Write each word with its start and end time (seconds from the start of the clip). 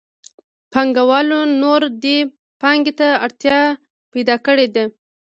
پانګوالو 0.71 1.39
نوره 1.61 1.87
دې 2.03 2.17
پانګې 2.61 2.93
ته 2.99 3.07
اړتیا 3.25 3.59
پیدا 4.11 4.35
کړې 4.45 4.67
ده 4.75 4.83